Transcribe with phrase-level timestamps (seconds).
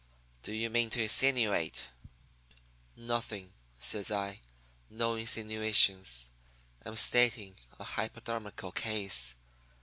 [0.41, 1.91] 'Do you mean to insinuate'
[2.95, 4.41] "'Nothing,' says I;
[4.89, 6.31] 'no insinuations.
[6.83, 9.35] I'm stating a hypodermical case.